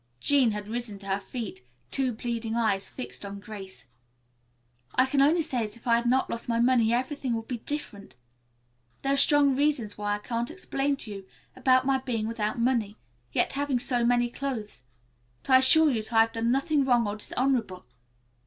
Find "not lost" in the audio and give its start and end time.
6.07-6.49